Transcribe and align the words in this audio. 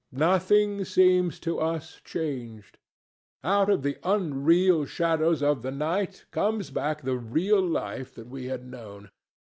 Nothing 0.17 0.83
seems 0.83 1.39
to 1.41 1.59
us 1.59 2.01
changed. 2.03 2.79
Out 3.43 3.69
of 3.69 3.83
the 3.83 3.97
unreal 4.03 4.83
shadows 4.85 5.43
of 5.43 5.61
the 5.61 5.69
night 5.69 6.25
comes 6.31 6.71
back 6.71 7.03
the 7.03 7.19
real 7.19 7.61
life 7.61 8.15
that 8.15 8.25
we 8.25 8.45
had 8.47 8.65
known. 8.65 9.11